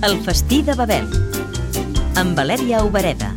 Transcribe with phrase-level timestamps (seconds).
[0.00, 1.04] El festí de Babel
[2.16, 3.28] amb Valèria Obereda.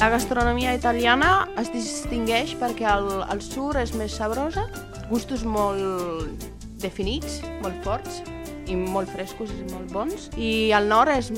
[0.00, 4.66] La gastronomia italiana es distingueix perquè el, el sur és més sabrosa,
[5.06, 6.42] gustos molt
[6.82, 8.24] definits, molt forts
[8.66, 10.26] i molt frescos i molt bons.
[10.34, 11.30] I el nord és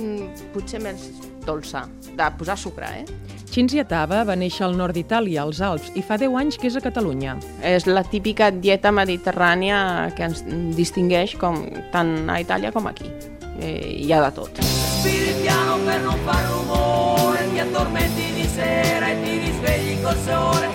[0.57, 1.11] potser més
[1.45, 1.85] dolça,
[2.17, 3.30] de posar sucre, eh?
[3.51, 6.77] Cinzia Tava va néixer al nord d'Itàlia, als Alps, i fa 10 anys que és
[6.79, 7.35] a Catalunya.
[7.67, 9.81] És la típica dieta mediterrània
[10.15, 10.45] que ens
[10.79, 11.59] distingueix com,
[11.91, 13.11] tant a Itàlia com aquí.
[13.59, 14.63] Eh, hi ha de tot.
[14.63, 20.71] Respiri piano per non far rumore, ti addormenti di sera e ti risvegli col sole.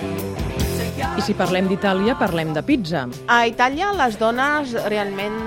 [1.16, 3.08] I si parlem d'Itàlia, parlem de pizza.
[3.32, 5.40] A Itàlia les dones realment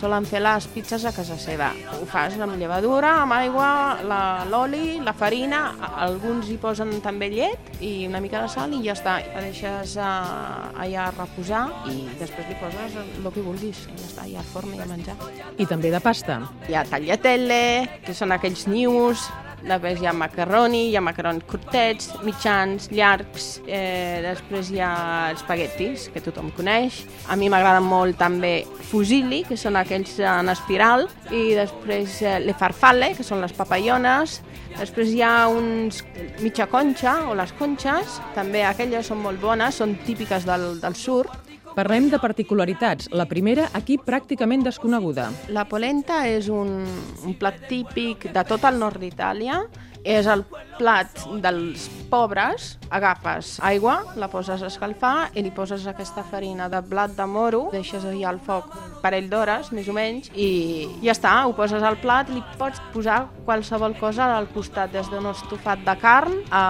[0.00, 1.70] solen fer les pizzas a casa seva.
[1.96, 3.68] Ho fas amb llevadura, amb aigua,
[4.04, 8.72] la- l'oli, la, farina, a- alguns hi posen també llet i una mica de sal
[8.74, 9.16] i ja està.
[9.34, 14.22] La deixes uh, allà reposar i després li poses el que vulguis i ja està,
[14.28, 15.16] al forn i a menjar.
[15.58, 16.40] I també de pasta.
[16.68, 19.28] Hi ha tagliatelle, que són aquells nius,
[19.64, 24.94] després hi ha macarroni, hi ha macarons curtets, mitjans, llargs, eh, després hi ha
[25.34, 27.02] espaguetis, que tothom coneix.
[27.28, 28.54] A mi m'agrada molt també
[28.90, 34.40] fusilli, que són aquells en espiral, i després eh, le farfalle, que són les papallones,
[34.74, 36.02] després hi ha uns
[36.42, 41.24] mitja conxa, o les conxes, també aquelles són molt bones, són típiques del, del sur,
[41.74, 43.08] Parlem de particularitats.
[43.10, 45.24] La primera, aquí pràcticament desconeguda.
[45.50, 46.70] La polenta és un,
[47.26, 49.64] un plat típic de tot el nord d'Itàlia.
[50.04, 50.44] És el
[50.76, 51.08] plat
[51.40, 52.74] dels pobres.
[52.92, 57.64] Agafes aigua, la poses a escalfar i li poses aquesta farina de blat de moro,
[57.72, 61.82] deixes allà al foc un parell d'hores, més o menys, i ja està, ho poses
[61.82, 66.64] al plat, li pots posar qualsevol cosa al costat, des d'un estofat de carn a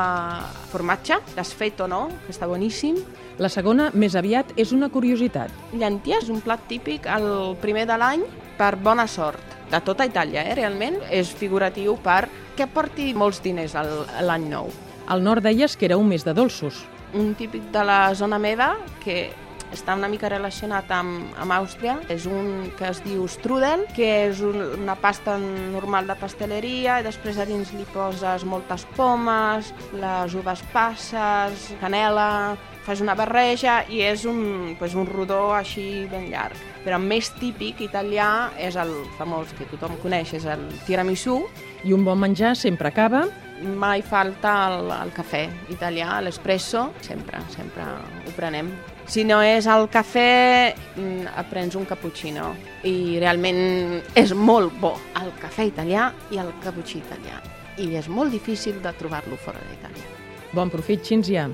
[0.70, 3.02] formatge, desfet o no, que està boníssim,
[3.34, 5.50] La segona, més aviat, és una curiositat.
[5.74, 8.22] Llentia és un plat típic el primer de l'any
[8.54, 9.42] per bona sort.
[9.72, 11.00] De tota Itàlia, eh, realment.
[11.10, 14.70] És figuratiu per que porti molts diners al- l'any nou.
[15.06, 16.84] Al nord deies que era un mes de dolços.
[17.14, 19.32] Un típic de la zona meva que
[19.74, 24.42] està una mica relacionat amb, amb Àustria, és un que es diu strudel, que és
[24.44, 30.38] un, una pasta normal de pasteleria, i després a dins li poses moltes pomes, les
[30.38, 36.58] uves passes, canela, fas una barreja i és un, pues, un rodó així ben llarg.
[36.84, 41.40] Però el més típic italià és el famós que tothom coneix, és el tiramisù,
[41.84, 43.26] I un bon menjar sempre acaba
[43.62, 47.84] mai falta el, el cafè italià, l'espresso, sempre, sempre
[48.24, 48.70] ho prenem.
[49.06, 52.54] Si no és el cafè, mm, et prens un cappuccino.
[52.88, 57.40] I realment és molt bo el cafè italià i el cappuccí italià.
[57.78, 60.10] I és molt difícil de trobar-lo fora d'Itàlia.
[60.54, 61.48] Bon profit, Cinzia.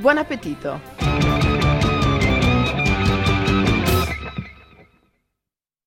[0.00, 0.78] Buon appetito!